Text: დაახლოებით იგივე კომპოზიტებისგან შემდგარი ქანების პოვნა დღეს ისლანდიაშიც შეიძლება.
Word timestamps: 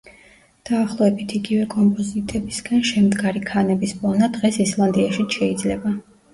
დაახლოებით 0.69 1.35
იგივე 1.39 1.67
კომპოზიტებისგან 1.73 2.83
შემდგარი 2.93 3.45
ქანების 3.53 3.95
პოვნა 4.03 4.33
დღეს 4.41 4.61
ისლანდიაშიც 4.69 5.41
შეიძლება. 5.41 5.97